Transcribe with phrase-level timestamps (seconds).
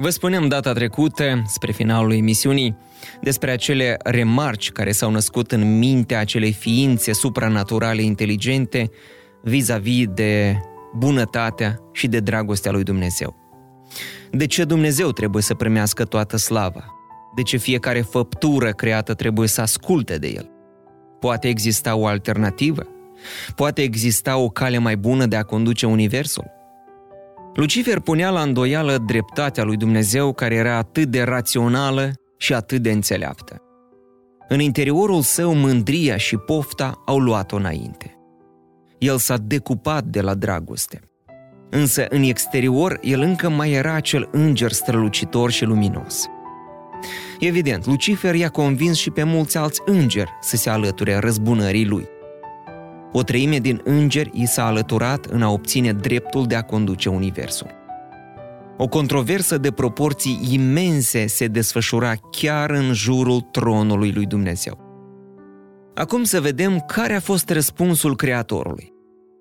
[0.00, 2.76] Vă spuneam data trecută, spre finalul emisiunii,
[3.20, 8.90] despre acele remarci care s-au născut în mintea acelei ființe supranaturale inteligente
[9.42, 10.60] vis-a-vis de
[10.96, 13.36] bunătatea și de dragostea lui Dumnezeu.
[14.30, 16.84] De ce Dumnezeu trebuie să primească toată slava?
[17.36, 20.50] De ce fiecare făptură creată trebuie să asculte de El?
[21.20, 22.86] Poate exista o alternativă?
[23.54, 26.57] Poate exista o cale mai bună de a conduce Universul?
[27.58, 32.90] Lucifer punea la îndoială dreptatea lui Dumnezeu care era atât de rațională și atât de
[32.90, 33.62] înțeleaptă.
[34.48, 38.16] În interiorul său mândria și pofta au luat-o înainte.
[38.98, 41.00] El s-a decupat de la dragoste.
[41.70, 46.26] Însă în exterior el încă mai era acel înger strălucitor și luminos.
[47.38, 52.08] Evident, Lucifer i-a convins și pe mulți alți îngeri să se alăture răzbunării lui–
[53.12, 57.76] o treime din îngeri i s-a alăturat în a obține dreptul de a conduce Universul.
[58.76, 64.86] O controversă de proporții imense se desfășura chiar în jurul tronului lui Dumnezeu.
[65.94, 68.92] Acum să vedem care a fost răspunsul Creatorului.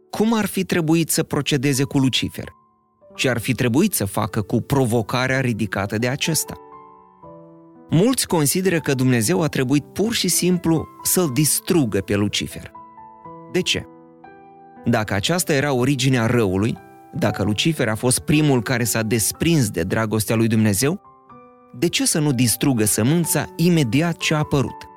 [0.10, 2.46] Cum ar fi trebuit să procedeze cu Lucifer?
[3.16, 6.54] Ce ar fi trebuit să facă cu provocarea ridicată de acesta?
[7.90, 12.72] Mulți consideră că Dumnezeu a trebuit pur și simplu să-l distrugă pe Lucifer.
[13.52, 13.86] De ce?
[14.86, 16.78] Dacă aceasta era originea răului,
[17.14, 21.02] dacă Lucifer a fost primul care s-a desprins de dragostea lui Dumnezeu,
[21.80, 24.88] de ce să nu distrugă sămânța imediat ce a apărut?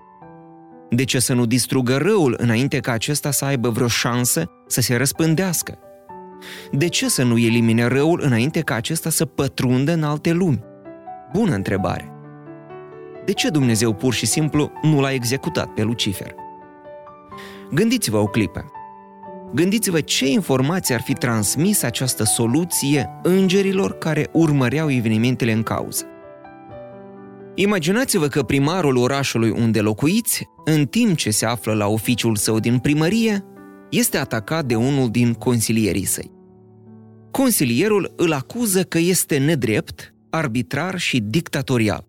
[0.91, 4.97] De ce să nu distrugă răul înainte ca acesta să aibă vreo șansă să se
[4.97, 5.79] răspândească?
[6.73, 10.65] De ce să nu elimine răul înainte ca acesta să pătrundă în alte lumi?
[11.33, 12.13] Bună întrebare!
[13.25, 16.40] De ce Dumnezeu pur și simplu nu l-a executat pe Lucifer?
[17.73, 18.73] Gândiți-vă o clipă.
[19.55, 26.05] Gândiți-vă ce informații ar fi transmis această soluție îngerilor care urmăreau evenimentele în cauză.
[27.55, 32.79] Imaginați-vă că primarul orașului unde locuiți, în timp ce se află la oficiul său din
[32.79, 33.45] primărie,
[33.91, 36.31] este atacat de unul din consilierii săi.
[37.31, 42.07] Consilierul îl acuză că este nedrept, arbitrar și dictatorial.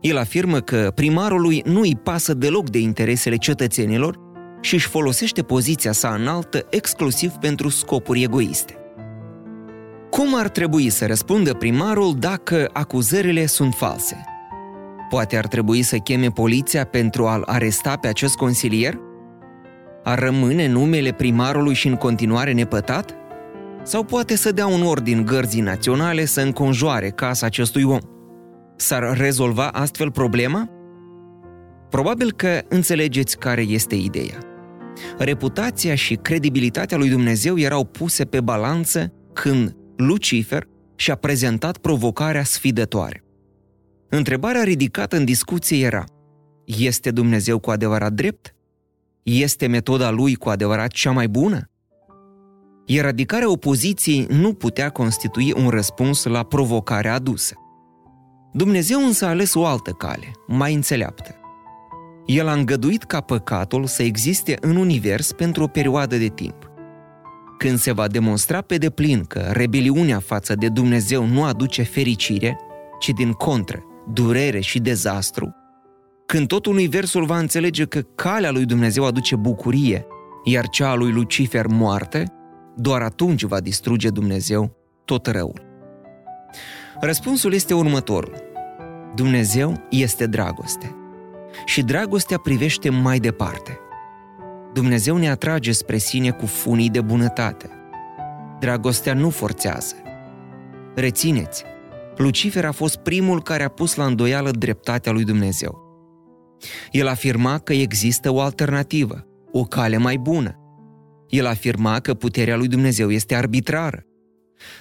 [0.00, 4.23] El afirmă că primarului nu îi pasă deloc de interesele cetățenilor
[4.64, 8.76] și își folosește poziția sa înaltă exclusiv pentru scopuri egoiste.
[10.10, 14.24] Cum ar trebui să răspundă primarul dacă acuzările sunt false?
[15.08, 18.98] Poate ar trebui să cheme poliția pentru a-l aresta pe acest consilier?
[20.04, 23.14] Ar rămâne numele primarului și în continuare nepătat?
[23.82, 27.98] Sau poate să dea un ordin gărzii naționale să înconjoare casa acestui om?
[28.76, 30.68] S-ar rezolva astfel problema?
[31.90, 34.52] Probabil că înțelegeți care este ideea.
[35.18, 40.66] Reputația și credibilitatea lui Dumnezeu erau puse pe balanță când Lucifer
[40.96, 43.24] și-a prezentat provocarea sfidătoare.
[44.08, 46.04] Întrebarea ridicată în discuție era,
[46.64, 48.54] este Dumnezeu cu adevărat drept?
[49.22, 51.68] Este metoda lui cu adevărat cea mai bună?
[52.86, 57.54] Eradicarea opoziției nu putea constitui un răspuns la provocarea adusă.
[58.52, 61.43] Dumnezeu însă a ales o altă cale, mai înțeleaptă.
[62.26, 66.70] El a îngăduit ca păcatul să existe în univers pentru o perioadă de timp.
[67.58, 72.58] Când se va demonstra pe deplin că rebeliunea față de Dumnezeu nu aduce fericire,
[73.00, 73.82] ci din contră,
[74.12, 75.54] durere și dezastru,
[76.26, 80.06] când tot universul va înțelege că calea lui Dumnezeu aduce bucurie,
[80.44, 82.32] iar cea a lui Lucifer moarte,
[82.76, 85.62] doar atunci va distruge Dumnezeu tot răul.
[87.00, 88.42] Răspunsul este următorul.
[89.14, 91.03] Dumnezeu este dragoste
[91.64, 93.78] și dragostea privește mai departe.
[94.72, 97.70] Dumnezeu ne atrage spre sine cu funii de bunătate.
[98.60, 99.94] Dragostea nu forțează.
[100.94, 101.64] Rețineți,
[102.16, 105.82] Lucifer a fost primul care a pus la îndoială dreptatea lui Dumnezeu.
[106.90, 110.58] El afirma că există o alternativă, o cale mai bună.
[111.28, 114.06] El afirma că puterea lui Dumnezeu este arbitrară.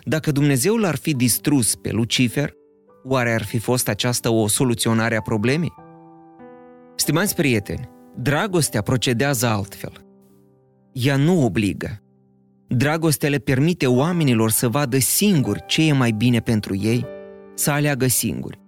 [0.03, 2.53] Dacă Dumnezeu l-ar fi distrus pe Lucifer,
[3.03, 5.73] oare ar fi fost aceasta o soluționare a problemei?
[6.95, 10.05] Stimați prieteni, dragostea procedează altfel.
[10.91, 11.97] Ea nu obligă.
[12.67, 17.05] Dragostea le permite oamenilor să vadă singuri ce e mai bine pentru ei,
[17.53, 18.61] să aleagă singuri.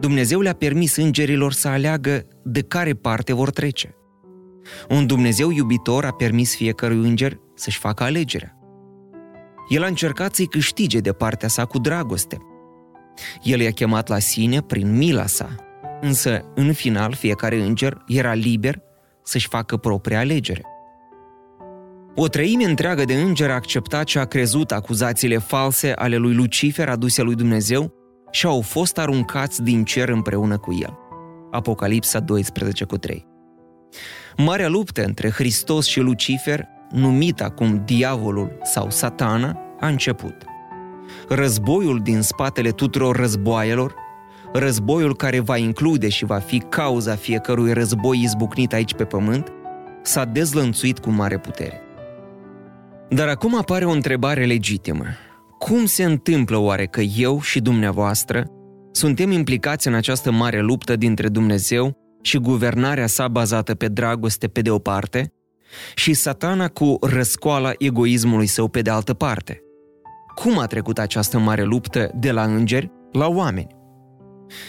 [0.00, 3.94] Dumnezeu le-a permis îngerilor să aleagă de care parte vor trece.
[4.88, 8.54] Un Dumnezeu iubitor a permis fiecărui înger să-și facă alegerea.
[9.68, 12.38] El a încercat să-i câștige de partea sa cu dragoste.
[13.42, 15.54] El i-a chemat la sine prin mila sa,
[16.00, 18.82] însă, în final, fiecare înger era liber
[19.22, 20.62] să-și facă propria alegere.
[22.14, 26.88] O treime întreagă de îngeri a acceptat și a crezut acuzațiile false ale lui Lucifer
[26.88, 27.92] aduse lui Dumnezeu
[28.30, 30.98] și au fost aruncați din cer împreună cu el.
[31.50, 33.26] Apocalipsa 12 cu 3.
[34.36, 40.34] Marea luptă între Hristos și Lucifer, numit acum diavolul sau satana, a început.
[41.28, 43.94] Războiul din spatele tuturor războaielor,
[44.52, 49.52] războiul care va include și va fi cauza fiecărui război izbucnit aici pe pământ,
[50.02, 51.80] s-a dezlănțuit cu mare putere.
[53.08, 55.04] Dar acum apare o întrebare legitimă.
[55.58, 58.46] Cum se întâmplă oare că eu și dumneavoastră
[58.92, 64.60] suntem implicați în această mare luptă dintre Dumnezeu și guvernarea sa bazată pe dragoste pe
[64.60, 65.32] de o parte
[65.94, 69.62] și satana cu răscoala egoismului său pe de altă parte?
[70.34, 73.79] Cum a trecut această mare luptă de la îngeri la oameni?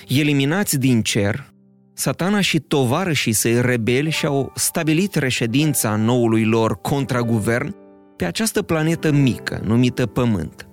[0.08, 1.54] Eliminați din cer,
[1.94, 7.76] satana și tovarășii săi rebeli și-au stabilit reședința noului lor contraguvern
[8.18, 10.66] pe această planetă mică, numită Pământ.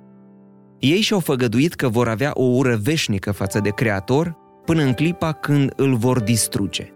[0.78, 5.32] Ei și-au făgăduit că vor avea o ură veșnică față de Creator până în clipa
[5.32, 6.92] când îl vor distruge.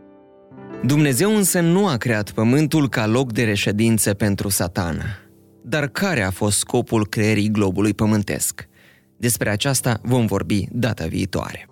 [0.84, 5.04] Dumnezeu însă nu a creat Pământul ca loc de reședință pentru satana.
[5.64, 8.68] Dar care a fost scopul creierii globului pământesc?
[9.16, 11.71] Despre aceasta vom vorbi data viitoare.